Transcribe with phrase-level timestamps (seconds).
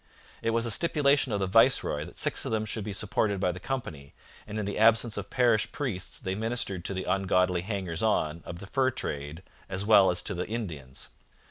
[0.41, 3.51] It was a stipulation of the viceroy that six of them should be supported by
[3.51, 4.15] the company,
[4.47, 8.57] and in the absence of parish priests they ministered to the ungodly hangers on of
[8.57, 11.09] the fur trade as well as to the Indians.